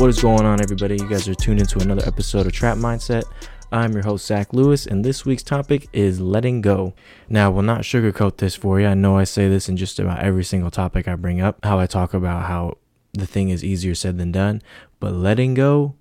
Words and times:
What 0.00 0.08
is 0.08 0.22
going 0.22 0.46
on, 0.46 0.62
everybody? 0.62 0.96
You 0.96 1.06
guys 1.06 1.28
are 1.28 1.34
tuned 1.34 1.60
into 1.60 1.78
another 1.78 2.02
episode 2.06 2.46
of 2.46 2.52
Trapped 2.52 2.80
Mindset. 2.80 3.24
I'm 3.70 3.92
your 3.92 4.02
host, 4.02 4.24
Zack 4.24 4.54
Lewis, 4.54 4.86
and 4.86 5.04
this 5.04 5.26
week's 5.26 5.42
topic 5.42 5.90
is 5.92 6.22
letting 6.22 6.62
go. 6.62 6.94
Now, 7.28 7.44
I 7.44 7.48
will 7.50 7.60
not 7.60 7.82
sugarcoat 7.82 8.38
this 8.38 8.56
for 8.56 8.80
you. 8.80 8.86
I 8.86 8.94
know 8.94 9.18
I 9.18 9.24
say 9.24 9.46
this 9.46 9.68
in 9.68 9.76
just 9.76 9.98
about 9.98 10.20
every 10.20 10.42
single 10.42 10.70
topic 10.70 11.06
I 11.06 11.16
bring 11.16 11.42
up, 11.42 11.62
how 11.62 11.78
I 11.78 11.84
talk 11.84 12.14
about 12.14 12.46
how 12.46 12.78
the 13.12 13.26
thing 13.26 13.50
is 13.50 13.62
easier 13.62 13.94
said 13.94 14.16
than 14.16 14.32
done, 14.32 14.62
but 15.00 15.12
letting 15.12 15.52
go, 15.52 15.96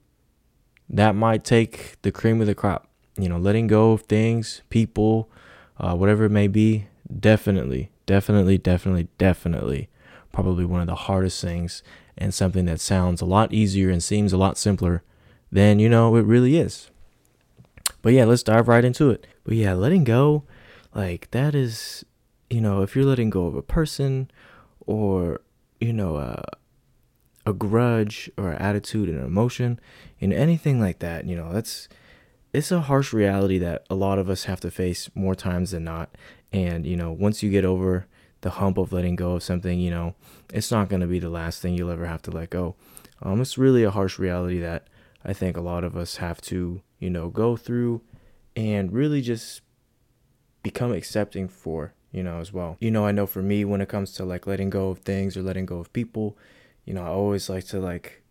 that 0.88 1.14
might 1.14 1.44
take 1.44 2.02
the 2.02 2.12
cream 2.14 2.40
of 2.40 2.48
the 2.48 2.56
crop. 2.56 2.88
You 3.18 3.28
know, 3.28 3.38
letting 3.38 3.68
go 3.68 3.92
of 3.92 4.04
things, 4.04 4.62
people, 4.70 5.30
uh, 5.78 5.94
whatever 5.94 6.24
it 6.24 6.32
may 6.32 6.48
be, 6.48 6.88
definitely, 7.20 7.92
definitely, 8.06 8.58
definitely, 8.58 9.10
definitely, 9.18 9.90
probably 10.32 10.64
one 10.64 10.80
of 10.80 10.88
the 10.88 10.96
hardest 10.96 11.42
things 11.42 11.84
and 12.20 12.34
something 12.34 12.66
that 12.66 12.82
sounds 12.82 13.22
a 13.22 13.26
lot 13.26 13.52
easier 13.54 13.90
and 13.90 14.04
seems 14.04 14.34
a 14.34 14.38
lot 14.38 14.58
simpler 14.58 15.02
than, 15.52 15.80
you 15.80 15.90
know, 15.90 16.16
it 16.16 16.26
really 16.26 16.58
is. 16.58 16.92
But 18.02 18.14
yeah, 18.14 18.26
let's 18.26 18.44
dive 18.44 18.68
right 18.68 18.86
into 18.86 19.10
it. 19.10 19.26
But 19.44 19.56
yeah, 19.56 19.74
letting 19.74 20.04
go, 20.04 20.44
like 20.94 21.32
that 21.32 21.56
is, 21.56 22.06
you 22.50 22.62
know, 22.62 22.82
if 22.82 22.96
you're 22.96 23.06
letting 23.06 23.30
go 23.30 23.48
of 23.48 23.56
a 23.56 23.62
person 23.62 24.30
or, 24.86 25.42
you 25.80 25.94
know, 25.94 26.18
a 27.46 27.54
grudge 27.54 28.30
or 28.38 28.52
an 28.52 28.62
attitude 28.62 29.10
and 29.10 29.18
an 29.18 29.26
emotion 29.26 29.80
and 30.22 30.32
anything 30.32 30.80
like 30.80 31.00
that, 31.00 31.26
you 31.26 31.36
know, 31.36 31.52
that's 31.52 31.90
it's 32.52 32.72
a 32.72 32.82
harsh 32.82 33.14
reality 33.14 33.58
that 33.60 33.86
a 33.90 33.96
lot 33.96 34.20
of 34.20 34.30
us 34.30 34.46
have 34.46 34.60
to 34.60 34.72
face 34.72 35.10
more 35.16 35.36
times 35.36 35.72
than 35.72 35.84
not. 35.84 36.10
And, 36.52 36.86
you 36.86 36.96
know, 36.96 37.12
once 37.12 37.44
you 37.44 37.50
get 37.50 37.66
over 37.66 38.08
the 38.42 38.52
hump 38.52 38.78
of 38.78 38.92
letting 38.92 39.16
go 39.16 39.34
of 39.34 39.44
something, 39.44 39.80
you 39.80 39.92
know, 39.92 40.16
it's 40.54 40.72
not 40.72 40.90
going 40.90 41.02
to 41.02 41.08
be 41.08 41.20
the 41.20 41.30
last 41.30 41.62
thing 41.62 41.76
you'll 41.76 41.92
ever 41.92 42.08
have 42.08 42.22
to 42.24 42.32
let 42.32 42.50
go. 42.50 42.76
Um, 43.22 43.42
it's 43.42 43.58
really 43.58 43.84
a 43.84 43.92
harsh 43.92 44.18
reality 44.18 44.60
that 44.60 44.88
I 45.24 45.34
think 45.34 45.58
a 45.58 45.62
lot 45.62 45.84
of 45.84 45.96
us 45.96 46.18
have 46.18 46.42
to, 46.42 46.82
you 47.00 47.10
know, 47.10 47.30
go 47.30 47.56
through 47.56 48.02
and 48.56 48.92
really 48.92 49.22
just 49.22 49.62
become 50.64 50.92
accepting 50.92 51.48
for, 51.48 51.94
you 52.12 52.24
know, 52.24 52.40
as 52.40 52.54
well. 52.54 52.78
You 52.80 52.92
know, 52.92 53.06
I 53.06 53.12
know 53.12 53.26
for 53.26 53.42
me, 53.42 53.66
when 53.66 53.82
it 53.82 53.90
comes 53.90 54.14
to 54.14 54.26
like 54.26 54.48
letting 54.48 54.70
go 54.70 54.90
of 54.90 55.00
things 55.00 55.36
or 55.36 55.44
letting 55.44 55.66
go 55.66 55.80
of 55.80 55.94
people, 55.94 56.38
you 56.86 56.94
know, 56.94 57.04
I 57.04 57.08
always 57.08 57.50
like 57.50 57.66
to 57.68 57.80
like 57.80 58.24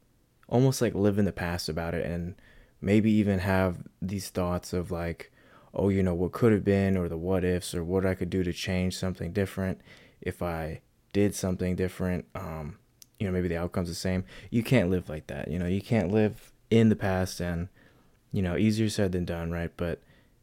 almost 0.48 0.80
like 0.80 0.94
live 0.94 1.18
in 1.18 1.24
the 1.24 1.32
past 1.32 1.68
about 1.68 1.94
it 1.94 2.06
and 2.06 2.34
maybe 2.80 3.10
even 3.12 3.40
have 3.40 3.78
these 4.00 4.30
thoughts 4.30 4.72
of 4.72 4.90
like, 4.90 5.30
oh, 5.74 5.90
you 5.90 6.02
know, 6.02 6.14
what 6.14 6.32
could 6.32 6.52
have 6.52 6.64
been 6.64 6.96
or 6.96 7.08
the 7.08 7.18
what 7.18 7.44
ifs 7.44 7.74
or 7.74 7.84
what 7.84 8.06
I 8.06 8.14
could 8.14 8.30
do 8.30 8.42
to 8.42 8.52
change 8.52 8.96
something 8.96 9.32
different 9.32 9.80
if 10.20 10.42
I 10.42 10.80
did 11.12 11.34
something 11.34 11.76
different. 11.76 12.26
Um, 12.34 12.78
you 13.18 13.26
know, 13.26 13.32
maybe 13.32 13.48
the 13.48 13.56
outcome's 13.56 13.88
the 13.88 13.94
same. 13.94 14.24
You 14.50 14.62
can't 14.62 14.90
live 14.90 15.08
like 15.08 15.26
that. 15.26 15.48
You 15.48 15.58
know, 15.58 15.66
you 15.66 15.80
can't 15.80 16.12
live 16.12 16.52
in 16.70 16.88
the 16.88 16.96
past 16.96 17.40
and, 17.40 17.68
you 18.32 18.42
know, 18.42 18.56
easier 18.56 18.88
said 18.88 19.12
than 19.12 19.24
done, 19.24 19.50
right? 19.50 19.72
But, 19.76 20.00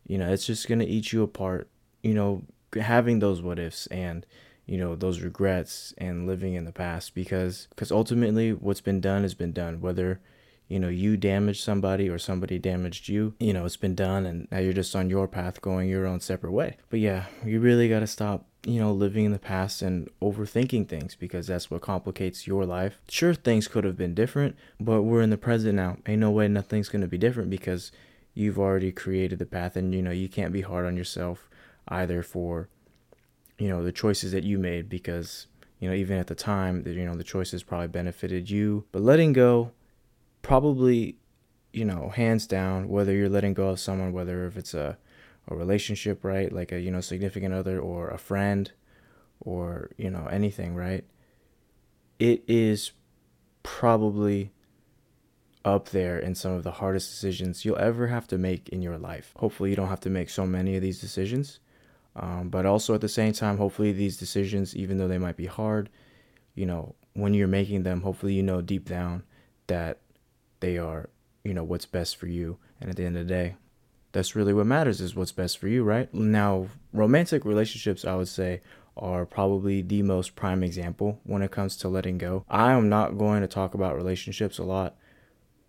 you 0.08 0.17
know, 0.17 0.31
it's 0.31 0.45
just 0.45 0.67
going 0.67 0.80
to 0.80 0.86
eat 0.86 1.13
you 1.13 1.23
apart, 1.23 1.69
you 2.03 2.13
know, 2.13 2.43
having 2.80 3.19
those 3.19 3.41
what 3.41 3.59
ifs 3.59 3.88
and, 3.88 4.25
you 4.66 4.77
know, 4.77 4.95
those 4.95 5.21
regrets 5.21 5.93
and 5.97 6.27
living 6.27 6.55
in 6.55 6.66
the 6.66 6.71
past 6.71 7.16
because, 7.16 7.67
because 7.69 7.91
ultimately 7.91 8.52
what's 8.52 8.81
been 8.81 8.99
done 8.99 9.21
has 9.21 9.33
been 9.33 9.53
done, 9.53 9.80
whether, 9.80 10.19
you 10.67 10.80
know 10.80 10.89
you 10.89 11.17
damaged 11.17 11.63
somebody 11.63 12.09
or 12.09 12.17
somebody 12.17 12.58
damaged 12.58 13.08
you 13.08 13.33
you 13.39 13.53
know 13.53 13.66
it's 13.66 13.77
been 13.77 13.95
done 13.95 14.25
and 14.25 14.47
now 14.52 14.59
you're 14.59 14.73
just 14.73 14.95
on 14.95 15.09
your 15.09 15.27
path 15.27 15.61
going 15.61 15.89
your 15.89 16.05
own 16.05 16.19
separate 16.19 16.52
way. 16.52 16.77
But 16.89 16.99
yeah 16.99 17.25
you 17.45 17.59
really 17.59 17.89
got 17.89 17.99
to 17.99 18.08
stop 18.08 18.45
you 18.66 18.80
know 18.80 18.91
living 18.91 19.25
in 19.25 19.31
the 19.31 19.39
past 19.39 19.81
and 19.81 20.09
overthinking 20.21 20.88
things 20.88 21.16
because 21.16 21.47
that's 21.47 21.69
what 21.69 21.81
complicates 21.81 22.47
your 22.47 22.66
life. 22.66 22.99
Sure 23.09 23.33
things 23.33 23.67
could 23.67 23.83
have 23.83 23.97
been 23.97 24.13
different 24.13 24.55
but 24.80 25.03
we're 25.03 25.21
in 25.21 25.30
the 25.30 25.38
present 25.38 25.75
now. 25.75 25.97
Ain't 26.08 26.21
no 26.21 26.31
way 26.31 26.47
nothing's 26.47 26.89
going 26.89 27.02
to 27.02 27.08
be 27.08 27.17
different 27.17 27.49
because 27.49 27.92
you've 28.33 28.59
already 28.59 28.92
created 28.92 29.39
the 29.39 29.45
path 29.45 29.75
and 29.75 29.93
you 29.93 30.02
know 30.02 30.11
you 30.11 30.27
can't 30.27 30.54
be 30.54 30.61
hard 30.61 30.86
on 30.86 30.98
yourself 30.98 31.49
either 31.87 32.23
for 32.23 32.70
you 33.58 33.70
know 33.70 33.83
the 33.83 33.92
choices 33.92 34.31
that 34.31 34.43
you 34.43 34.58
made 34.58 34.89
because 34.89 35.48
you 35.80 35.87
know 35.87 35.95
even 35.95 36.17
at 36.17 36.27
the 36.27 36.36
time 36.36 36.83
that 36.83 36.93
you 36.93 37.05
know 37.05 37.15
the 37.15 37.23
choices 37.23 37.64
probably 37.64 37.87
benefited 37.87 38.49
you. 38.49 38.86
But 38.92 39.04
letting 39.04 39.33
go 39.33 39.71
probably, 40.45 41.17
you 41.73 41.83
know, 41.83 42.10
hands 42.10 42.45
down, 42.45 42.88
whether 42.88 43.11
you're 43.11 43.28
letting 43.28 43.56
go 43.56 43.70
of 43.70 43.80
someone, 43.80 44.14
whether 44.14 44.45
if 44.45 44.58
it's 44.58 44.76
a, 44.76 44.95
a 45.48 45.56
relationship, 45.56 46.23
right? 46.23 46.52
Like 46.52 46.72
a, 46.72 46.80
you 46.80 46.92
know, 46.92 47.02
significant 47.02 47.52
other 47.52 47.80
or 47.80 48.10
a 48.10 48.20
friend 48.20 48.72
or, 49.39 49.89
you 49.98 50.11
know, 50.11 50.28
anything, 50.28 50.76
right? 50.76 51.04
It 52.20 52.44
is 52.48 52.92
probably 53.64 54.52
up 55.66 55.89
there 55.89 56.20
in 56.20 56.36
some 56.36 56.52
of 56.52 56.61
the 56.61 56.73
hardest 56.73 57.10
decisions 57.10 57.66
you'll 57.66 57.80
ever 57.80 58.05
have 58.05 58.28
to 58.28 58.38
make 58.38 58.70
in 58.70 58.84
your 58.84 59.00
life. 59.00 59.34
Hopefully, 59.38 59.72
you 59.72 59.76
don't 59.76 59.89
have 59.89 60.02
to 60.02 60.11
make 60.11 60.30
so 60.30 60.45
many 60.45 60.76
of 60.76 60.84
these 60.84 61.02
decisions. 61.02 61.60
Um, 62.16 62.50
but 62.50 62.67
also 62.67 62.94
at 62.94 63.02
the 63.02 63.10
same 63.10 63.34
time, 63.34 63.58
hopefully, 63.58 63.92
these 63.92 64.17
decisions, 64.17 64.76
even 64.76 65.00
though 65.00 65.08
they 65.08 65.17
might 65.17 65.38
be 65.38 65.48
hard, 65.48 65.89
you 66.54 66.67
know, 66.67 66.94
when 67.14 67.34
you're 67.34 67.48
making 67.48 67.82
them, 67.82 68.02
hopefully, 68.02 68.36
you 68.36 68.44
know 68.44 68.61
deep 68.61 68.88
down 68.88 69.23
that 69.66 70.02
they 70.65 70.80
are, 70.80 71.09
you 71.43 71.53
know, 71.53 71.64
what's 71.64 71.86
best 71.86 72.17
for 72.17 72.26
you. 72.26 72.58
And 72.81 72.89
at 72.89 72.95
the 72.95 73.05
end 73.05 73.17
of 73.17 73.27
the 73.27 73.33
day, 73.33 73.55
that's 74.14 74.36
really 74.36 74.53
what 74.53 74.65
matters 74.65 74.99
is 74.99 75.15
what's 75.15 75.31
best 75.31 75.59
for 75.59 75.67
you, 75.67 75.83
right? 75.83 76.11
Now, 76.11 76.67
romantic 76.92 77.45
relationships, 77.45 78.03
I 78.03 78.15
would 78.15 78.27
say, 78.27 78.61
are 78.98 79.25
probably 79.25 79.83
the 79.83 80.02
most 80.02 80.36
prime 80.36 80.64
example 80.64 81.20
when 81.23 81.43
it 81.43 81.52
comes 81.52 81.77
to 81.77 81.89
letting 81.89 82.17
go. 82.17 82.45
I 82.49 82.71
am 82.71 82.89
not 82.89 83.17
going 83.17 83.42
to 83.42 83.48
talk 83.48 83.75
about 83.75 83.95
relationships 83.95 84.58
a 84.58 84.64
lot, 84.64 84.95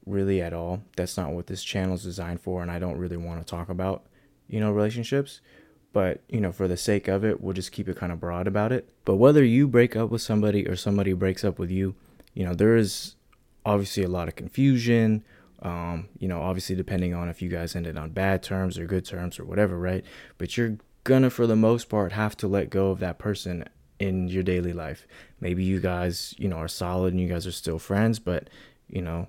really 0.07 0.41
at 0.41 0.55
all. 0.55 0.83
That's 0.97 1.19
not 1.19 1.33
what 1.33 1.47
this 1.47 1.63
channel 1.63 1.97
is 1.97 2.05
designed 2.05 2.41
for, 2.41 2.63
and 2.63 2.71
I 2.71 2.79
don't 2.79 2.97
really 2.97 3.19
want 3.19 3.41
to 3.41 3.51
talk 3.51 3.69
about, 3.69 4.07
you 4.49 4.61
know, 4.61 4.73
relationships. 4.73 5.41
But, 5.93 6.23
you 6.29 6.41
know, 6.41 6.53
for 6.53 6.69
the 6.69 6.77
sake 6.77 7.09
of 7.09 7.25
it, 7.25 7.43
we'll 7.43 7.53
just 7.53 7.73
keep 7.73 7.89
it 7.89 7.97
kind 7.97 8.13
of 8.13 8.21
broad 8.21 8.47
about 8.47 8.73
it. 8.73 8.89
But 9.05 9.17
whether 9.17 9.45
you 9.45 9.67
break 9.69 9.95
up 9.95 10.09
with 10.11 10.23
somebody 10.23 10.67
or 10.67 10.77
somebody 10.77 11.13
breaks 11.13 11.45
up 11.45 11.59
with 11.59 11.71
you, 11.71 11.97
you 12.33 12.45
know, 12.45 12.55
there 12.55 12.77
is 12.77 13.16
obviously 13.67 14.05
a 14.05 14.09
lot 14.09 14.29
of 14.29 14.37
confusion. 14.37 15.25
Um, 15.61 16.09
you 16.19 16.29
know, 16.29 16.41
obviously 16.41 16.77
depending 16.77 17.13
on 17.13 17.29
if 17.29 17.43
you 17.43 17.49
guys 17.49 17.75
ended 17.75 17.99
on 17.99 18.11
bad 18.11 18.43
terms 18.43 18.79
or 18.79 18.87
good 18.87 19.05
terms 19.05 19.39
or 19.39 19.45
whatever, 19.45 19.77
right? 19.77 20.05
But 20.39 20.57
you're 20.57 20.79
gonna, 21.05 21.31
for 21.31 21.47
the 21.47 21.57
most 21.57 21.89
part, 21.89 22.13
have 22.13 22.37
to 22.39 22.49
let 22.49 22.71
go 22.71 22.91
of 22.91 23.01
that 23.01 23.19
person 23.19 23.65
in 23.99 24.29
your 24.29 24.43
daily 24.43 24.73
life. 24.73 25.07
Maybe 25.41 25.65
you 25.65 25.81
guys, 25.81 26.35
you 26.39 26.49
know, 26.49 26.57
are 26.57 26.69
solid 26.69 27.13
and 27.13 27.21
you 27.21 27.29
guys 27.29 27.47
are 27.47 27.53
still 27.53 27.79
friends, 27.79 28.19
but 28.19 28.49
you 28.89 29.03
know, 29.03 29.27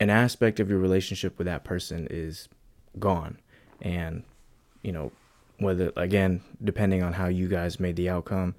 an 0.00 0.10
aspect 0.10 0.58
of 0.58 0.68
your 0.68 0.80
relationship 0.80 1.38
with 1.38 1.46
that 1.46 1.62
person 1.62 2.08
is 2.10 2.48
gone. 2.98 3.38
And, 3.80 4.24
you 4.82 4.90
know, 4.90 5.12
whether 5.58 5.92
again, 5.96 6.42
depending 6.62 7.02
on 7.02 7.12
how 7.12 7.28
you 7.28 7.46
guys 7.46 7.78
made 7.78 7.94
the 7.94 8.08
outcome, 8.08 8.56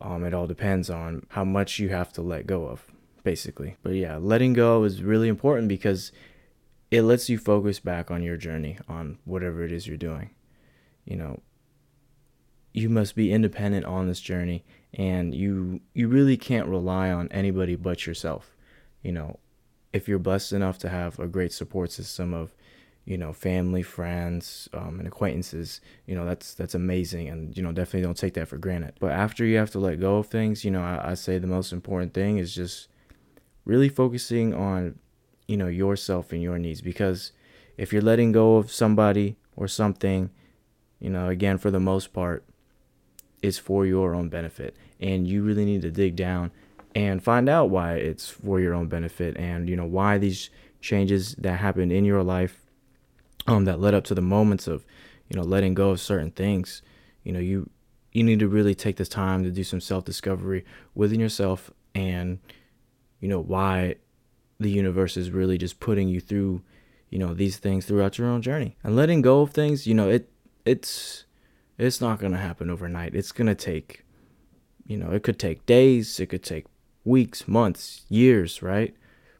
um, 0.00 0.24
it 0.24 0.32
all 0.32 0.46
depends 0.46 0.88
on 0.88 1.26
how 1.28 1.44
much 1.44 1.78
you 1.78 1.90
have 1.90 2.12
to 2.14 2.22
let 2.22 2.46
go 2.46 2.66
of 2.66 2.93
basically. 3.24 3.76
But 3.82 3.94
yeah, 3.94 4.16
letting 4.16 4.52
go 4.52 4.84
is 4.84 5.02
really 5.02 5.28
important 5.28 5.68
because 5.68 6.12
it 6.90 7.02
lets 7.02 7.28
you 7.28 7.38
focus 7.38 7.80
back 7.80 8.10
on 8.10 8.22
your 8.22 8.36
journey, 8.36 8.78
on 8.86 9.18
whatever 9.24 9.64
it 9.64 9.72
is 9.72 9.88
you're 9.88 9.96
doing. 9.96 10.30
You 11.04 11.16
know, 11.16 11.40
you 12.72 12.88
must 12.88 13.16
be 13.16 13.32
independent 13.32 13.84
on 13.84 14.06
this 14.06 14.20
journey 14.20 14.64
and 14.92 15.34
you 15.34 15.80
you 15.92 16.06
really 16.08 16.36
can't 16.36 16.68
rely 16.68 17.10
on 17.10 17.28
anybody 17.28 17.74
but 17.74 18.06
yourself. 18.06 18.54
You 19.02 19.12
know, 19.12 19.38
if 19.92 20.08
you're 20.08 20.18
blessed 20.18 20.52
enough 20.52 20.78
to 20.78 20.88
have 20.88 21.18
a 21.18 21.26
great 21.26 21.52
support 21.52 21.90
system 21.90 22.32
of 22.32 22.54
you 23.04 23.18
know 23.18 23.32
family 23.32 23.82
friends 23.82 24.68
um, 24.72 24.98
and 24.98 25.06
acquaintances 25.06 25.80
you 26.06 26.14
know 26.14 26.24
that's 26.24 26.54
that's 26.54 26.74
amazing 26.74 27.28
and 27.28 27.54
you 27.56 27.62
know 27.62 27.70
definitely 27.70 28.00
don't 28.00 28.16
take 28.16 28.32
that 28.32 28.48
for 28.48 28.56
granted 28.56 28.94
but 28.98 29.10
after 29.10 29.44
you 29.44 29.58
have 29.58 29.70
to 29.70 29.78
let 29.78 30.00
go 30.00 30.16
of 30.16 30.26
things 30.26 30.64
you 30.64 30.70
know 30.70 30.80
I, 30.80 31.10
I 31.10 31.14
say 31.14 31.38
the 31.38 31.46
most 31.46 31.70
important 31.70 32.14
thing 32.14 32.38
is 32.38 32.54
just 32.54 32.88
really 33.64 33.88
focusing 33.88 34.54
on 34.54 34.98
you 35.46 35.56
know 35.56 35.68
yourself 35.68 36.32
and 36.32 36.42
your 36.42 36.58
needs 36.58 36.80
because 36.80 37.32
if 37.76 37.92
you're 37.92 38.02
letting 38.02 38.32
go 38.32 38.56
of 38.56 38.70
somebody 38.70 39.36
or 39.56 39.68
something 39.68 40.30
you 41.00 41.10
know 41.10 41.28
again 41.28 41.58
for 41.58 41.70
the 41.70 41.80
most 41.80 42.12
part 42.12 42.44
it's 43.42 43.58
for 43.58 43.84
your 43.84 44.14
own 44.14 44.28
benefit 44.28 44.74
and 45.00 45.26
you 45.26 45.42
really 45.42 45.64
need 45.64 45.82
to 45.82 45.90
dig 45.90 46.16
down 46.16 46.50
and 46.94 47.22
find 47.22 47.48
out 47.48 47.68
why 47.70 47.94
it's 47.94 48.28
for 48.28 48.60
your 48.60 48.72
own 48.72 48.86
benefit 48.86 49.36
and 49.36 49.68
you 49.68 49.76
know 49.76 49.84
why 49.84 50.16
these 50.16 50.50
changes 50.80 51.34
that 51.36 51.58
happened 51.58 51.92
in 51.92 52.04
your 52.04 52.22
life 52.22 52.62
um 53.46 53.64
that 53.64 53.80
led 53.80 53.94
up 53.94 54.04
to 54.04 54.14
the 54.14 54.22
moments 54.22 54.66
of 54.66 54.84
you 55.28 55.36
know 55.36 55.42
letting 55.42 55.74
go 55.74 55.90
of 55.90 56.00
certain 56.00 56.30
things 56.30 56.82
you 57.22 57.32
know 57.32 57.40
you 57.40 57.68
you 58.12 58.22
need 58.22 58.38
to 58.38 58.48
really 58.48 58.74
take 58.74 58.96
this 58.96 59.08
time 59.08 59.42
to 59.42 59.50
do 59.50 59.64
some 59.64 59.80
self 59.80 60.04
discovery 60.04 60.64
within 60.94 61.20
yourself 61.20 61.70
and 61.94 62.38
you 63.20 63.28
know 63.28 63.40
why 63.40 63.96
the 64.60 64.70
universe 64.70 65.16
is 65.16 65.30
really 65.30 65.58
just 65.58 65.80
putting 65.80 66.08
you 66.08 66.20
through 66.20 66.62
you 67.10 67.18
know 67.18 67.34
these 67.34 67.56
things 67.56 67.86
throughout 67.86 68.18
your 68.18 68.28
own 68.28 68.42
journey 68.42 68.76
and 68.82 68.96
letting 68.96 69.22
go 69.22 69.42
of 69.42 69.50
things 69.50 69.86
you 69.86 69.94
know 69.94 70.08
it 70.08 70.30
it's 70.64 71.24
it's 71.78 72.00
not 72.00 72.18
going 72.18 72.32
to 72.32 72.38
happen 72.38 72.70
overnight 72.70 73.14
it's 73.14 73.32
going 73.32 73.46
to 73.46 73.54
take 73.54 74.04
you 74.86 74.96
know 74.96 75.10
it 75.10 75.22
could 75.22 75.38
take 75.38 75.64
days 75.66 76.20
it 76.20 76.26
could 76.26 76.42
take 76.42 76.66
weeks 77.04 77.46
months 77.46 78.04
years 78.08 78.62
right 78.62 78.94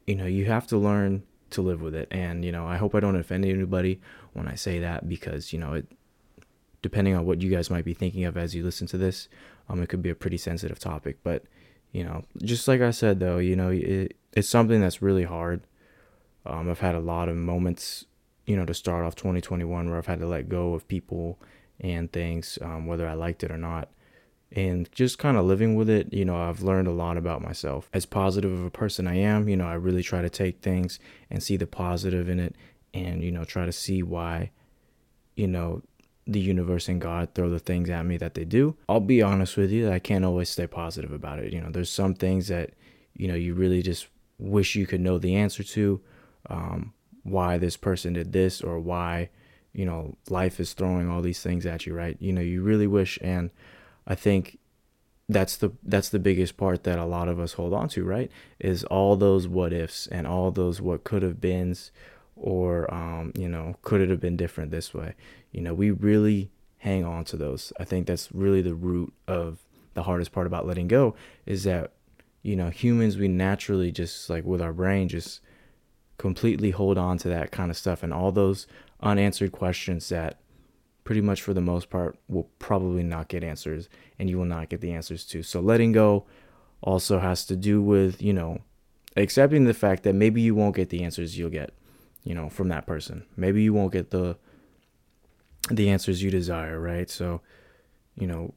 you 0.06 0.14
know, 0.14 0.26
you 0.26 0.46
have 0.46 0.66
to 0.68 0.76
learn 0.76 1.22
to 1.50 1.62
live 1.62 1.80
with 1.80 1.94
it. 1.94 2.08
And, 2.10 2.44
you 2.44 2.52
know, 2.52 2.66
I 2.66 2.76
hope 2.76 2.94
I 2.94 3.00
don't 3.00 3.16
offend 3.16 3.44
anybody 3.44 4.00
when 4.32 4.48
I 4.48 4.54
say 4.54 4.78
that 4.80 5.08
because, 5.08 5.52
you 5.52 5.58
know, 5.58 5.74
it, 5.74 5.86
depending 6.82 7.14
on 7.14 7.24
what 7.24 7.40
you 7.40 7.50
guys 7.50 7.70
might 7.70 7.84
be 7.84 7.94
thinking 7.94 8.24
of 8.24 8.36
as 8.36 8.54
you 8.54 8.62
listen 8.62 8.86
to 8.88 8.98
this, 8.98 9.28
um, 9.68 9.82
it 9.82 9.88
could 9.88 10.02
be 10.02 10.10
a 10.10 10.14
pretty 10.14 10.36
sensitive 10.36 10.78
topic. 10.78 11.18
But, 11.22 11.44
you 11.94 12.04
know, 12.04 12.24
just 12.42 12.68
like 12.68 12.82
I 12.82 12.90
said, 12.90 13.20
though, 13.20 13.38
you 13.38 13.56
know, 13.56 13.70
it, 13.70 14.16
it's 14.34 14.48
something 14.48 14.80
that's 14.80 15.00
really 15.00 15.24
hard. 15.24 15.62
Um, 16.44 16.70
I've 16.70 16.80
had 16.80 16.94
a 16.94 17.00
lot 17.00 17.30
of 17.30 17.36
moments, 17.36 18.04
you 18.44 18.56
know, 18.56 18.66
to 18.66 18.74
start 18.74 19.06
off 19.06 19.14
2021 19.14 19.88
where 19.88 19.96
I've 19.96 20.06
had 20.06 20.20
to 20.20 20.26
let 20.26 20.50
go 20.50 20.74
of 20.74 20.86
people 20.88 21.38
and 21.80 22.12
things, 22.12 22.58
um, 22.60 22.86
whether 22.86 23.08
I 23.08 23.14
liked 23.14 23.42
it 23.42 23.50
or 23.50 23.56
not 23.56 23.88
and 24.54 24.90
just 24.92 25.18
kind 25.18 25.36
of 25.36 25.44
living 25.44 25.74
with 25.74 25.90
it, 25.90 26.12
you 26.12 26.24
know, 26.24 26.36
I've 26.36 26.62
learned 26.62 26.86
a 26.86 26.92
lot 26.92 27.16
about 27.16 27.42
myself. 27.42 27.90
As 27.92 28.06
positive 28.06 28.52
of 28.52 28.64
a 28.64 28.70
person 28.70 29.08
I 29.08 29.16
am, 29.16 29.48
you 29.48 29.56
know, 29.56 29.66
I 29.66 29.74
really 29.74 30.02
try 30.02 30.22
to 30.22 30.30
take 30.30 30.60
things 30.60 31.00
and 31.28 31.42
see 31.42 31.56
the 31.56 31.66
positive 31.66 32.28
in 32.28 32.38
it 32.38 32.54
and, 32.92 33.22
you 33.22 33.32
know, 33.32 33.44
try 33.44 33.66
to 33.66 33.72
see 33.72 34.02
why, 34.02 34.52
you 35.34 35.48
know, 35.48 35.82
the 36.26 36.40
universe 36.40 36.88
and 36.88 37.00
God 37.00 37.30
throw 37.34 37.50
the 37.50 37.58
things 37.58 37.90
at 37.90 38.06
me 38.06 38.16
that 38.16 38.34
they 38.34 38.44
do. 38.44 38.76
I'll 38.88 39.00
be 39.00 39.22
honest 39.22 39.56
with 39.56 39.70
you, 39.70 39.90
I 39.90 39.98
can't 39.98 40.24
always 40.24 40.48
stay 40.48 40.66
positive 40.66 41.12
about 41.12 41.38
it. 41.38 41.52
You 41.52 41.60
know, 41.60 41.70
there's 41.70 41.90
some 41.90 42.14
things 42.14 42.48
that, 42.48 42.70
you 43.14 43.28
know, 43.28 43.34
you 43.34 43.54
really 43.54 43.82
just 43.82 44.08
wish 44.38 44.74
you 44.74 44.86
could 44.86 45.00
know 45.00 45.18
the 45.18 45.36
answer 45.36 45.62
to. 45.62 46.00
Um, 46.48 46.92
why 47.22 47.56
this 47.56 47.76
person 47.76 48.12
did 48.12 48.32
this 48.32 48.60
or 48.60 48.78
why, 48.78 49.30
you 49.72 49.84
know, 49.84 50.16
life 50.28 50.60
is 50.60 50.72
throwing 50.72 51.10
all 51.10 51.22
these 51.22 51.42
things 51.42 51.66
at 51.66 51.86
you, 51.86 51.94
right? 51.94 52.16
You 52.20 52.32
know, 52.32 52.42
you 52.42 52.62
really 52.62 52.86
wish 52.86 53.18
and 53.22 53.50
I 54.06 54.14
think 54.14 54.58
that's 55.26 55.56
the 55.56 55.72
that's 55.82 56.10
the 56.10 56.18
biggest 56.18 56.58
part 56.58 56.84
that 56.84 56.98
a 56.98 57.06
lot 57.06 57.28
of 57.28 57.40
us 57.40 57.54
hold 57.54 57.72
on 57.72 57.88
to, 57.90 58.04
right? 58.04 58.30
Is 58.60 58.84
all 58.84 59.16
those 59.16 59.48
what 59.48 59.72
ifs 59.72 60.06
and 60.06 60.26
all 60.26 60.50
those 60.50 60.82
what 60.82 61.04
could 61.04 61.22
have 61.22 61.40
beens 61.40 61.90
or 62.36 62.92
um, 62.92 63.32
you 63.36 63.48
know, 63.48 63.76
could 63.82 64.00
it 64.00 64.10
have 64.10 64.20
been 64.20 64.36
different 64.36 64.70
this 64.70 64.92
way? 64.92 65.14
You 65.52 65.60
know, 65.60 65.74
we 65.74 65.90
really 65.90 66.50
hang 66.78 67.04
on 67.04 67.24
to 67.24 67.36
those. 67.36 67.72
I 67.78 67.84
think 67.84 68.06
that's 68.06 68.30
really 68.32 68.62
the 68.62 68.74
root 68.74 69.12
of 69.26 69.58
the 69.94 70.02
hardest 70.02 70.32
part 70.32 70.46
about 70.46 70.66
letting 70.66 70.88
go 70.88 71.14
is 71.46 71.64
that 71.64 71.92
you 72.44 72.54
know, 72.54 72.68
humans 72.68 73.16
we 73.16 73.26
naturally 73.26 73.90
just 73.90 74.28
like 74.28 74.44
with 74.44 74.60
our 74.60 74.72
brain 74.72 75.08
just 75.08 75.40
completely 76.18 76.70
hold 76.70 76.98
on 76.98 77.18
to 77.18 77.28
that 77.28 77.50
kind 77.50 77.70
of 77.70 77.76
stuff 77.76 78.02
and 78.02 78.12
all 78.12 78.30
those 78.30 78.68
unanswered 79.00 79.50
questions 79.50 80.10
that 80.10 80.38
pretty 81.04 81.22
much 81.22 81.42
for 81.42 81.54
the 81.54 81.60
most 81.60 81.90
part 81.90 82.18
will 82.28 82.48
probably 82.58 83.02
not 83.02 83.28
get 83.28 83.42
answers 83.42 83.88
and 84.18 84.28
you 84.28 84.38
will 84.38 84.44
not 84.44 84.68
get 84.68 84.82
the 84.82 84.92
answers 84.92 85.24
to. 85.24 85.42
So 85.42 85.60
letting 85.60 85.92
go 85.92 86.26
also 86.82 87.18
has 87.18 87.46
to 87.46 87.56
do 87.56 87.82
with, 87.82 88.20
you 88.20 88.34
know, 88.34 88.58
accepting 89.16 89.64
the 89.64 89.74
fact 89.74 90.02
that 90.02 90.14
maybe 90.14 90.42
you 90.42 90.54
won't 90.54 90.76
get 90.76 90.90
the 90.90 91.02
answers 91.02 91.38
you'll 91.38 91.50
get, 91.50 91.72
you 92.24 92.34
know, 92.34 92.48
from 92.48 92.68
that 92.68 92.86
person. 92.86 93.24
Maybe 93.36 93.62
you 93.62 93.72
won't 93.72 93.92
get 93.92 94.10
the 94.10 94.36
the 95.70 95.88
answers 95.88 96.22
you 96.22 96.30
desire, 96.30 96.78
right? 96.78 97.08
So, 97.08 97.40
you 98.16 98.26
know, 98.26 98.54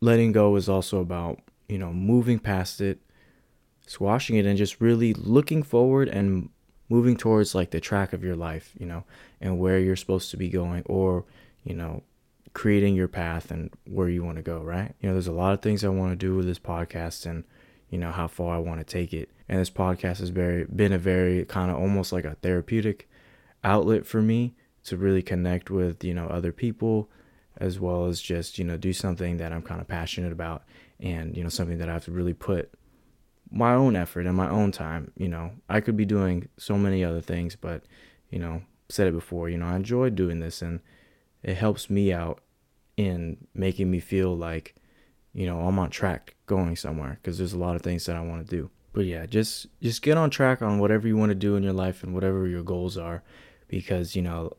letting 0.00 0.32
go 0.32 0.56
is 0.56 0.68
also 0.68 1.00
about, 1.00 1.40
you 1.68 1.78
know, 1.78 1.92
moving 1.92 2.40
past 2.40 2.80
it, 2.80 2.98
squashing 3.86 4.36
it 4.36 4.46
and 4.46 4.58
just 4.58 4.80
really 4.80 5.14
looking 5.14 5.62
forward 5.62 6.08
and 6.08 6.48
moving 6.88 7.16
towards 7.16 7.54
like 7.54 7.70
the 7.70 7.80
track 7.80 8.12
of 8.12 8.24
your 8.24 8.34
life, 8.34 8.72
you 8.78 8.86
know, 8.86 9.04
and 9.40 9.58
where 9.60 9.78
you're 9.78 9.94
supposed 9.94 10.30
to 10.30 10.36
be 10.36 10.48
going 10.48 10.82
or 10.86 11.24
you 11.64 11.74
know, 11.74 12.02
creating 12.52 12.94
your 12.94 13.08
path 13.08 13.50
and 13.50 13.70
where 13.86 14.08
you 14.08 14.22
want 14.22 14.36
to 14.36 14.42
go, 14.42 14.60
right? 14.60 14.94
You 15.00 15.08
know, 15.08 15.14
there's 15.14 15.26
a 15.26 15.32
lot 15.32 15.54
of 15.54 15.62
things 15.62 15.82
I 15.82 15.88
want 15.88 16.12
to 16.12 16.16
do 16.16 16.36
with 16.36 16.46
this 16.46 16.58
podcast 16.58 17.26
and, 17.26 17.44
you 17.94 18.00
know, 18.00 18.10
how 18.10 18.26
far 18.26 18.56
I 18.56 18.58
want 18.58 18.80
to 18.80 18.84
take 18.84 19.12
it. 19.12 19.30
And 19.48 19.60
this 19.60 19.70
podcast 19.70 20.18
has 20.18 20.30
very 20.30 20.64
been 20.64 20.92
a 20.92 20.98
very 20.98 21.44
kind 21.44 21.70
of 21.70 21.76
almost 21.76 22.12
like 22.12 22.24
a 22.24 22.34
therapeutic 22.42 23.08
outlet 23.62 24.04
for 24.04 24.20
me 24.20 24.56
to 24.82 24.96
really 24.96 25.22
connect 25.22 25.70
with, 25.70 26.02
you 26.02 26.12
know, 26.12 26.26
other 26.26 26.50
people 26.50 27.08
as 27.58 27.78
well 27.78 28.06
as 28.06 28.20
just, 28.20 28.58
you 28.58 28.64
know, 28.64 28.76
do 28.76 28.92
something 28.92 29.36
that 29.36 29.52
I'm 29.52 29.62
kind 29.62 29.80
of 29.80 29.86
passionate 29.86 30.32
about 30.32 30.64
and, 30.98 31.36
you 31.36 31.44
know, 31.44 31.48
something 31.48 31.78
that 31.78 31.88
I 31.88 31.92
have 31.92 32.04
to 32.06 32.10
really 32.10 32.34
put 32.34 32.74
my 33.48 33.74
own 33.74 33.94
effort 33.94 34.26
and 34.26 34.36
my 34.36 34.50
own 34.50 34.72
time, 34.72 35.12
you 35.16 35.28
know. 35.28 35.52
I 35.68 35.80
could 35.80 35.96
be 35.96 36.04
doing 36.04 36.48
so 36.58 36.76
many 36.76 37.04
other 37.04 37.20
things, 37.20 37.54
but, 37.54 37.84
you 38.28 38.40
know, 38.40 38.62
said 38.88 39.06
it 39.06 39.14
before, 39.14 39.48
you 39.48 39.56
know, 39.56 39.66
I 39.66 39.76
enjoy 39.76 40.10
doing 40.10 40.40
this 40.40 40.62
and 40.62 40.80
it 41.44 41.54
helps 41.54 41.88
me 41.88 42.12
out 42.12 42.42
in 42.96 43.46
making 43.54 43.88
me 43.88 44.00
feel 44.00 44.36
like 44.36 44.74
you 45.34 45.46
know 45.46 45.60
I'm 45.60 45.78
on 45.78 45.90
track 45.90 46.34
going 46.46 46.76
somewhere 46.76 47.18
because 47.20 47.38
there's 47.38 47.52
a 47.52 47.58
lot 47.58 47.76
of 47.76 47.82
things 47.82 48.06
that 48.06 48.16
I 48.16 48.20
want 48.20 48.46
to 48.46 48.56
do. 48.56 48.70
But 48.92 49.06
yeah, 49.06 49.26
just 49.26 49.66
just 49.82 50.02
get 50.02 50.16
on 50.16 50.30
track 50.30 50.62
on 50.62 50.78
whatever 50.78 51.08
you 51.08 51.16
want 51.16 51.30
to 51.30 51.34
do 51.34 51.56
in 51.56 51.62
your 51.62 51.72
life 51.72 52.02
and 52.02 52.14
whatever 52.14 52.46
your 52.46 52.62
goals 52.62 52.96
are 52.96 53.22
because 53.68 54.14
you 54.14 54.22
know 54.22 54.52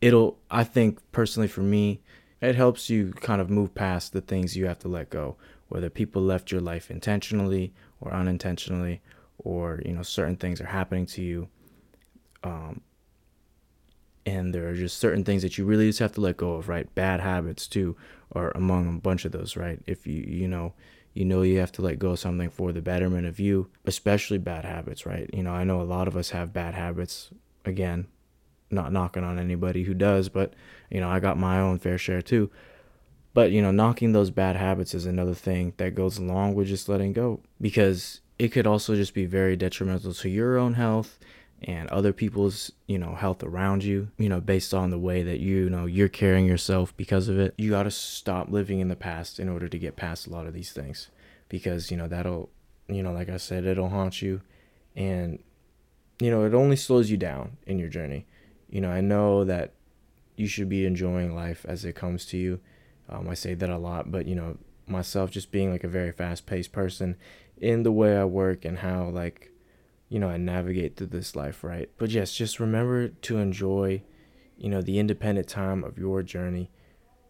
it'll 0.00 0.38
I 0.50 0.64
think 0.64 0.98
personally 1.12 1.48
for 1.48 1.62
me 1.62 2.00
it 2.40 2.56
helps 2.56 2.90
you 2.90 3.12
kind 3.12 3.40
of 3.40 3.50
move 3.50 3.74
past 3.74 4.12
the 4.12 4.20
things 4.20 4.56
you 4.56 4.66
have 4.66 4.78
to 4.80 4.88
let 4.88 5.10
go 5.10 5.36
whether 5.68 5.88
people 5.88 6.22
left 6.22 6.50
your 6.50 6.60
life 6.60 6.90
intentionally 6.90 7.72
or 8.00 8.12
unintentionally 8.12 9.00
or 9.38 9.80
you 9.84 9.92
know 9.92 10.02
certain 10.02 10.36
things 10.36 10.60
are 10.60 10.66
happening 10.66 11.06
to 11.06 11.22
you 11.22 11.48
um, 12.44 12.80
and 14.26 14.54
there 14.54 14.68
are 14.68 14.74
just 14.74 14.98
certain 14.98 15.24
things 15.24 15.42
that 15.42 15.56
you 15.58 15.64
really 15.64 15.88
just 15.88 15.98
have 15.98 16.12
to 16.12 16.20
let 16.20 16.36
go 16.36 16.54
of 16.54 16.68
right 16.68 16.92
bad 16.94 17.20
habits 17.20 17.66
too 17.66 17.96
are 18.34 18.50
among 18.56 18.88
a 18.88 19.00
bunch 19.00 19.24
of 19.24 19.32
those 19.32 19.56
right? 19.56 19.80
If 19.86 20.06
you 20.06 20.22
you 20.26 20.48
know 20.48 20.74
you 21.14 21.24
know 21.24 21.42
you 21.42 21.58
have 21.58 21.72
to 21.72 21.82
let 21.82 21.98
go 21.98 22.10
of 22.10 22.18
something 22.18 22.48
for 22.48 22.72
the 22.72 22.80
betterment 22.80 23.26
of 23.26 23.38
you 23.38 23.68
especially 23.84 24.38
bad 24.38 24.64
habits 24.64 25.06
right? 25.06 25.28
You 25.32 25.42
know 25.42 25.52
i 25.52 25.64
know 25.64 25.80
a 25.80 25.84
lot 25.84 26.08
of 26.08 26.16
us 26.16 26.30
have 26.30 26.52
bad 26.52 26.74
habits. 26.74 27.30
Again 27.64 28.08
not 28.70 28.92
knocking 28.92 29.22
on 29.22 29.38
anybody 29.38 29.82
who 29.84 29.92
does 29.92 30.30
but 30.30 30.54
you 30.90 30.98
know 30.98 31.10
i 31.10 31.20
got 31.20 31.38
my 31.38 31.60
own 31.60 31.78
fair 31.78 31.98
share 31.98 32.22
too. 32.22 32.50
But 33.34 33.50
you 33.50 33.62
know 33.62 33.70
knocking 33.70 34.12
those 34.12 34.30
bad 34.30 34.56
habits 34.56 34.94
is 34.94 35.06
another 35.06 35.34
thing 35.34 35.74
that 35.76 35.94
goes 35.94 36.18
along 36.18 36.54
with 36.54 36.68
just 36.68 36.88
letting 36.88 37.12
go 37.12 37.40
because 37.60 38.20
it 38.38 38.48
could 38.48 38.66
also 38.66 38.94
just 38.96 39.14
be 39.14 39.26
very 39.26 39.56
detrimental 39.56 40.12
to 40.12 40.28
your 40.28 40.58
own 40.58 40.74
health 40.74 41.18
and 41.64 41.88
other 41.90 42.12
people's 42.12 42.72
you 42.86 42.98
know 42.98 43.14
health 43.14 43.42
around 43.42 43.84
you 43.84 44.08
you 44.18 44.28
know 44.28 44.40
based 44.40 44.74
on 44.74 44.90
the 44.90 44.98
way 44.98 45.22
that 45.22 45.40
you, 45.40 45.68
know 45.70 45.86
you're 45.86 46.08
carrying 46.08 46.46
yourself 46.46 46.96
because 46.96 47.28
of 47.28 47.38
it. 47.38 47.54
You 47.56 47.70
got 47.70 47.84
to 47.84 47.90
stop 47.90 48.50
living 48.50 48.80
in 48.80 48.88
the 48.88 48.96
past 48.96 49.38
in 49.38 49.48
order 49.48 49.68
to 49.68 49.78
get 49.78 49.96
past 49.96 50.26
a 50.26 50.30
lot 50.30 50.46
of 50.46 50.54
these 50.54 50.72
things 50.72 51.08
because 51.48 51.90
you 51.90 51.96
know 51.96 52.08
that'll 52.08 52.50
you 52.88 53.02
know 53.02 53.12
like 53.12 53.28
i 53.28 53.36
said 53.36 53.64
it'll 53.64 53.90
haunt 53.90 54.22
you 54.22 54.40
and 54.96 55.38
you 56.18 56.30
know 56.30 56.44
it 56.44 56.54
only 56.54 56.76
slows 56.76 57.10
you 57.10 57.16
down 57.16 57.56
in 57.66 57.78
your 57.78 57.88
journey. 57.88 58.26
You 58.68 58.80
know 58.80 58.90
i 58.90 59.00
know 59.00 59.44
that 59.44 59.74
you 60.36 60.46
should 60.46 60.68
be 60.68 60.86
enjoying 60.86 61.34
life 61.34 61.64
as 61.68 61.84
it 61.84 61.94
comes 61.94 62.24
to 62.26 62.36
you. 62.36 62.60
Um, 63.08 63.28
i 63.28 63.34
say 63.34 63.54
that 63.54 63.70
a 63.70 63.78
lot 63.78 64.10
but 64.10 64.26
you 64.26 64.34
know 64.34 64.56
myself 64.86 65.30
just 65.30 65.52
being 65.52 65.70
like 65.70 65.84
a 65.84 65.88
very 65.88 66.12
fast 66.12 66.46
paced 66.46 66.72
person 66.72 67.16
in 67.56 67.82
the 67.82 67.92
way 67.92 68.16
i 68.16 68.24
work 68.24 68.64
and 68.64 68.78
how 68.78 69.08
like 69.08 69.51
you 70.12 70.18
know, 70.18 70.28
and 70.28 70.44
navigate 70.44 70.94
through 70.94 71.06
this 71.06 71.34
life, 71.34 71.64
right? 71.64 71.88
But 71.96 72.10
yes, 72.10 72.34
just 72.34 72.60
remember 72.60 73.08
to 73.08 73.38
enjoy, 73.38 74.02
you 74.58 74.68
know, 74.68 74.82
the 74.82 74.98
independent 74.98 75.48
time 75.48 75.82
of 75.82 75.96
your 75.96 76.22
journey. 76.22 76.70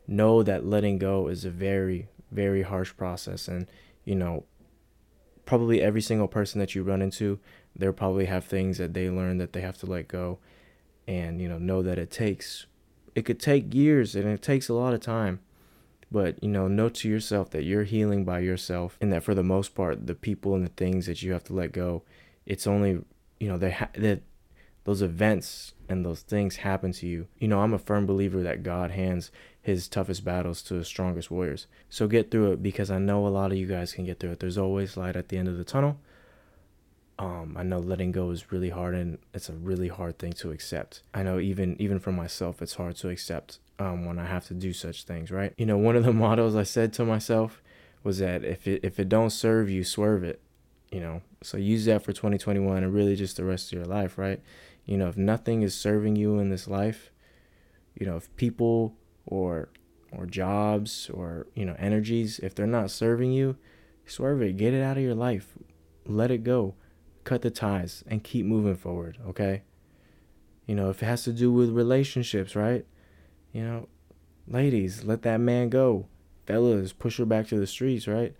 Know 0.09 0.43
that 0.43 0.67
letting 0.67 0.99
go 0.99 1.29
is 1.29 1.45
a 1.45 1.51
very, 1.51 2.09
very 2.33 2.63
harsh 2.63 2.93
process. 2.97 3.47
And, 3.47 3.69
you 4.05 4.17
know, 4.17 4.47
probably 5.47 5.81
every 5.81 6.03
single 6.03 6.27
person 6.27 6.59
that 6.59 6.75
you 6.75 6.83
run 6.83 7.03
into, 7.03 7.39
they'll 7.77 7.93
probably 7.93 8.25
have 8.25 8.47
things 8.47 8.79
that 8.79 8.95
they 8.95 9.09
learn 9.09 9.39
that 9.39 9.53
they 9.53 9.61
have 9.61 9.79
to 9.79 9.87
let 9.87 10.09
go. 10.09 10.41
And, 11.07 11.41
you 11.41 11.49
know, 11.49 11.59
know 11.59 11.83
that 11.83 12.01
it 12.01 12.11
takes, 12.11 12.67
it 13.15 13.23
could 13.25 13.39
take 13.39 13.73
years 13.73 14.17
and 14.17 14.27
it 14.27 14.43
takes 14.43 14.69
a 14.69 14.75
lot 14.75 14.93
of 14.93 14.99
time. 14.99 15.39
But, 16.11 16.43
you 16.43 16.49
know, 16.49 16.67
know 16.67 16.89
to 16.89 17.09
yourself 17.09 17.51
that 17.51 17.63
you're 17.63 17.85
healing 17.85 18.25
by 18.25 18.41
yourself 18.41 18.99
and 19.01 19.13
that 19.13 19.23
for 19.23 19.37
the 19.37 19.45
most 19.45 19.77
part, 19.77 20.09
the 20.09 20.17
people 20.17 20.57
and 20.57 20.67
the 20.67 20.71
things 20.71 21.07
that 21.07 21.23
you 21.23 21.33
have 21.33 21.45
to 21.45 21.53
let 21.53 21.71
go 21.71 22.03
it's 22.47 22.67
only 22.67 23.05
you 23.41 23.49
know 23.49 23.59
they 23.59 23.71
ha- 23.73 23.91
that 23.95 24.23
those 24.85 25.03
events 25.03 25.75
and 25.89 26.05
those 26.05 26.23
things 26.23 26.57
happen 26.57 26.93
to 26.93 27.07
you. 27.07 27.29
You 27.39 27.49
know, 27.49 27.61
I'm 27.61 27.75
a 27.75 27.79
firm 27.79 28.07
believer 28.07 28.43
that 28.43 28.63
God 28.63 28.91
hands 28.91 29.31
his 29.61 29.87
toughest 29.89 30.25
battles 30.25 30.63
to 30.63 30.75
the 30.75 30.85
strongest 30.85 31.31
warriors. 31.31 31.67
So 31.89 32.09
get 32.09 32.31
through 32.31 32.53
it 32.53 32.63
because 32.63 32.91
I 32.91 32.99
know 32.99 33.27
a 33.27 33.29
lot 33.29 33.53
of 33.53 33.59
you 33.59 33.67
guys 33.67 33.93
can 33.93 34.05
get 34.05 34.19
through 34.19 34.33
it. 34.33 34.41
There's 34.41 34.59
always 34.59 34.97
light 34.97 35.15
at 35.15 35.29
the 35.29 35.39
end 35.39 35.49
of 35.49 35.57
the 35.57 35.65
tunnel. 35.65 35.99
Um, 37.19 37.57
I 37.57 37.63
know 37.63 37.79
letting 37.79 38.11
go 38.11 38.31
is 38.31 38.51
really 38.51 38.71
hard 38.71 38.95
and 38.95 39.19
it's 39.33 39.49
a 39.49 39.53
really 39.53 39.89
hard 39.89 40.19
thing 40.19 40.33
to 40.35 40.51
accept. 40.51 41.03
I 41.15 41.23
know 41.23 41.39
even 41.39 41.77
even 41.81 42.01
for 42.01 42.11
myself 42.11 42.61
it's 42.61 42.75
hard 42.75 42.97
to 42.97 43.11
accept 43.11 43.61
um, 43.79 44.05
when 44.05 44.19
I 44.19 44.27
have 44.27 44.47
to 44.47 44.55
do 44.55 44.73
such 44.73 45.05
things, 45.05 45.31
right? 45.31 45.53
You 45.57 45.67
know, 45.67 45.79
one 45.79 45.95
of 45.95 46.05
the 46.05 46.13
mottos 46.25 46.57
I 46.57 46.65
said 46.65 46.93
to 46.95 47.05
myself 47.05 47.63
was 48.03 48.19
that 48.19 48.43
if 48.43 48.67
it 48.67 48.81
if 48.83 48.99
it 48.99 49.09
don't 49.09 49.31
serve 49.31 49.71
you, 49.71 49.85
swerve 49.85 50.25
it 50.25 50.41
you 50.93 51.01
know 51.01 51.21
so 51.43 51.57
use 51.57 51.87
that 51.87 52.03
for 52.03 52.13
2021 52.13 52.85
and 52.85 52.95
really 52.95 53.17
just 53.17 53.37
the 53.37 53.45
rest 53.45 53.73
of 53.73 53.79
your 53.79 53.87
life 53.87 54.17
right 54.17 54.41
you 54.85 54.97
know 54.97 55.09
if 55.09 55.17
nothing 55.17 55.63
is 55.63 55.75
serving 55.75 56.15
you 56.15 56.39
in 56.39 56.51
this 56.51 56.69
life 56.69 57.11
you 57.99 58.07
know 58.07 58.17
if 58.17 58.35
people 58.37 58.95
or 59.27 59.69
or 60.13 60.27
jobs 60.27 61.11
or 61.13 61.49
you 61.55 61.65
know 61.65 61.75
energies 61.79 62.39
if 62.41 62.55
they're 62.55 62.67
not 62.67 62.91
serving 62.91 63.33
you 63.33 63.57
swerve 64.07 64.41
it 64.43 64.57
get 64.57 64.73
it 64.73 64.83
out 64.83 64.97
of 64.97 65.03
your 65.03 65.15
life 65.15 65.55
let 66.07 66.31
it 66.31 66.45
go 66.45 66.75
cut 67.25 67.43
the 67.43 67.51
ties 67.51 68.03
and 68.07 68.25
keep 68.25 68.47
moving 68.47 68.77
forward, 68.77 69.19
okay? 69.27 69.63
You 70.67 70.75
know, 70.75 70.91
if 70.91 71.03
it 71.03 71.07
has 71.07 71.25
to 71.25 71.33
do 71.33 71.53
with 71.53 71.71
relationships, 71.71 72.57
right? 72.57 72.85
You 73.53 73.65
know, 73.65 73.89
ladies, 74.49 75.05
let 75.05 75.23
that 75.23 75.41
man 75.41 75.69
go. 75.69 76.07
Fellas, 76.47 76.93
push 76.93 77.19
her 77.19 77.25
back 77.25 77.47
to 77.49 77.59
the 77.59 77.67
streets, 77.67 78.09
right? 78.09 78.35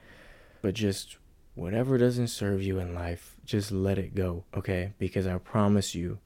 But 0.61 0.75
just 0.75 1.17
whatever 1.55 1.99
doesn't 1.99 2.29
serve 2.29 2.63
you 2.63 2.79
in 2.79 2.95
life, 2.95 3.37
just 3.45 3.71
let 3.71 3.99
it 3.99 4.15
go, 4.15 4.45
okay? 4.57 4.93
Because 4.99 5.27
I 5.27 5.37
promise 5.39 5.95
you 5.95 6.19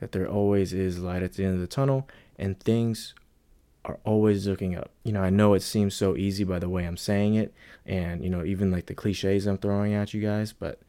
that 0.00 0.12
there 0.12 0.28
always 0.28 0.72
is 0.72 0.98
light 0.98 1.22
at 1.22 1.34
the 1.34 1.44
end 1.44 1.54
of 1.54 1.60
the 1.60 1.66
tunnel 1.66 2.08
and 2.36 2.58
things 2.58 3.14
are 3.84 3.98
always 4.04 4.46
looking 4.46 4.74
up. 4.76 4.90
You 5.04 5.12
know, 5.12 5.22
I 5.22 5.30
know 5.30 5.54
it 5.54 5.62
seems 5.62 5.94
so 5.94 6.16
easy 6.16 6.44
by 6.44 6.58
the 6.58 6.68
way 6.68 6.84
I'm 6.84 6.96
saying 6.96 7.34
it 7.34 7.52
and, 7.84 8.22
you 8.24 8.30
know, 8.30 8.44
even 8.44 8.70
like 8.70 8.86
the 8.86 8.94
cliches 8.94 9.46
I'm 9.46 9.58
throwing 9.58 9.92
at 9.94 10.14
you 10.14 10.22
guys, 10.22 10.52
but, 10.52 10.80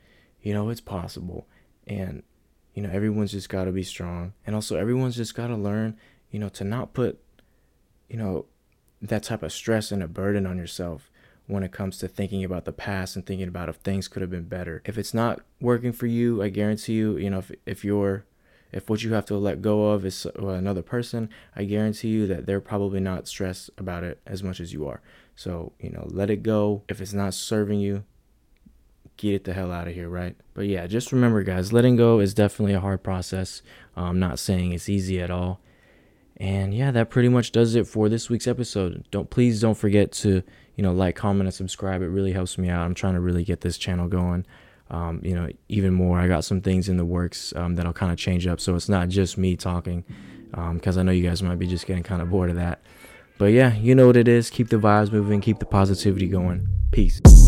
you 0.41 0.53
know, 0.53 0.69
it's 0.69 0.81
possible. 0.81 1.47
And, 1.87 2.23
you 2.73 2.81
know, 2.83 2.89
everyone's 2.91 3.31
just 3.31 3.49
got 3.49 3.65
to 3.65 3.71
be 3.71 3.83
strong. 3.83 4.33
And 4.45 4.55
also, 4.55 4.77
everyone's 4.77 5.15
just 5.15 5.35
got 5.35 5.47
to 5.47 5.55
learn, 5.55 5.97
you 6.31 6.39
know, 6.39 6.49
to 6.49 6.63
not 6.63 6.93
put, 6.93 7.19
you 8.09 8.17
know, 8.17 8.45
that 9.01 9.23
type 9.23 9.43
of 9.43 9.51
stress 9.51 9.91
and 9.91 10.01
a 10.01 10.07
burden 10.07 10.45
on 10.45 10.57
yourself 10.57 11.11
when 11.47 11.63
it 11.63 11.71
comes 11.71 11.97
to 11.97 12.07
thinking 12.07 12.43
about 12.43 12.65
the 12.65 12.71
past 12.71 13.15
and 13.15 13.25
thinking 13.25 13.47
about 13.47 13.69
if 13.69 13.77
things 13.77 14.07
could 14.07 14.21
have 14.21 14.31
been 14.31 14.47
better. 14.47 14.81
If 14.85 14.97
it's 14.97 15.13
not 15.13 15.41
working 15.59 15.91
for 15.91 16.07
you, 16.07 16.41
I 16.41 16.49
guarantee 16.49 16.93
you, 16.93 17.17
you 17.17 17.29
know, 17.29 17.39
if, 17.39 17.51
if 17.65 17.83
you're 17.83 18.25
if 18.73 18.89
what 18.89 19.03
you 19.03 19.13
have 19.13 19.25
to 19.27 19.37
let 19.37 19.61
go 19.61 19.91
of 19.91 20.03
is 20.03 20.25
uh, 20.25 20.47
another 20.47 20.81
person, 20.81 21.29
I 21.55 21.63
guarantee 21.63 22.07
you 22.09 22.27
that 22.27 22.47
they're 22.47 22.59
probably 22.59 22.99
not 22.99 23.27
stressed 23.27 23.69
about 23.77 24.03
it 24.03 24.19
as 24.25 24.41
much 24.41 24.59
as 24.59 24.73
you 24.73 24.87
are. 24.87 24.99
So, 25.35 25.73
you 25.79 25.91
know, 25.91 26.07
let 26.09 26.31
it 26.31 26.41
go. 26.41 26.81
If 26.89 26.99
it's 26.99 27.13
not 27.13 27.35
serving 27.35 27.79
you, 27.79 28.03
get 29.15 29.35
it 29.35 29.43
the 29.43 29.53
hell 29.53 29.71
out 29.71 29.87
of 29.87 29.93
here, 29.93 30.09
right? 30.09 30.35
But 30.55 30.65
yeah, 30.65 30.87
just 30.87 31.11
remember, 31.11 31.43
guys, 31.43 31.71
letting 31.71 31.95
go 31.95 32.19
is 32.19 32.33
definitely 32.33 32.73
a 32.73 32.79
hard 32.79 33.03
process. 33.03 33.61
I'm 33.95 34.19
not 34.19 34.39
saying 34.39 34.73
it's 34.73 34.89
easy 34.89 35.21
at 35.21 35.29
all. 35.29 35.61
And 36.37 36.73
yeah, 36.73 36.91
that 36.91 37.09
pretty 37.09 37.29
much 37.29 37.51
does 37.51 37.75
it 37.75 37.87
for 37.87 38.09
this 38.09 38.29
week's 38.29 38.47
episode. 38.47 39.05
Don't 39.11 39.29
please 39.29 39.61
don't 39.61 39.77
forget 39.77 40.11
to, 40.13 40.43
you 40.75 40.83
know, 40.83 40.91
like, 40.91 41.15
comment, 41.15 41.47
and 41.47 41.53
subscribe. 41.53 42.01
It 42.01 42.07
really 42.07 42.33
helps 42.33 42.57
me 42.57 42.69
out. 42.69 42.83
I'm 42.83 42.95
trying 42.95 43.13
to 43.13 43.19
really 43.19 43.43
get 43.43 43.61
this 43.61 43.77
channel 43.77 44.07
going 44.07 44.45
um, 44.93 45.19
you 45.23 45.35
know, 45.35 45.49
even 45.69 45.93
more. 45.93 46.19
I 46.19 46.27
got 46.27 46.45
some 46.45 46.61
things 46.61 46.87
in 46.87 46.97
the 46.97 47.05
works 47.05 47.53
um, 47.55 47.75
that 47.75 47.85
I'll 47.85 47.93
kind 47.93 48.11
of 48.11 48.17
change 48.17 48.47
up. 48.47 48.59
So 48.59 48.75
it's 48.75 48.87
not 48.87 49.09
just 49.09 49.37
me 49.37 49.55
talking, 49.57 50.03
because 50.51 50.97
um, 50.97 51.01
I 51.01 51.03
know 51.03 51.11
you 51.11 51.27
guys 51.27 51.41
might 51.41 51.59
be 51.59 51.67
just 51.67 51.87
getting 51.87 52.03
kind 52.03 52.21
of 52.21 52.29
bored 52.29 52.51
of 52.51 52.55
that. 52.57 52.81
But 53.39 53.45
yeah, 53.47 53.75
you 53.75 53.95
know 53.95 54.07
what 54.07 54.17
it 54.17 54.27
is. 54.27 54.49
Keep 54.49 54.69
the 54.69 54.77
vibes 54.77 55.11
moving, 55.11 55.41
keep 55.41 55.59
the 55.59 55.65
positivity 55.65 56.27
going. 56.27 56.67
Peace. 56.91 57.42